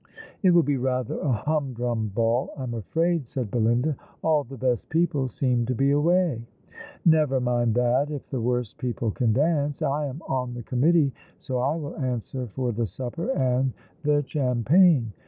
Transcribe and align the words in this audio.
"It 0.41 0.49
will 0.49 0.63
be 0.63 0.77
rather 0.77 1.19
a 1.19 1.31
humdrum 1.31 2.07
ball, 2.15 2.53
I'm 2.57 2.73
afraid," 2.73 3.27
said 3.27 3.51
Belinda." 3.51 3.95
All 4.23 4.43
the 4.43 4.57
best 4.57 4.89
people 4.89 5.29
seem 5.29 5.67
to 5.67 5.75
be 5.75 5.91
away.''" 5.91 6.43
Never 7.05 7.39
mind 7.39 7.75
that 7.75 8.09
if 8.09 8.27
the 8.31 8.41
worst 8.41 8.79
people 8.79 9.11
can 9.11 9.31
dance. 9.31 9.83
I 9.83 10.07
am 10.07 10.23
on 10.27 10.55
the 10.55 10.63
committee, 10.63 11.11
so 11.37 11.59
I 11.59 11.75
will 11.75 11.95
answer 11.97 12.47
for 12.47 12.71
the 12.71 12.85
supjier 12.85 13.37
and 13.37 13.73
the 14.01 14.23
chaai 14.23 14.63
pngno. 14.63 15.03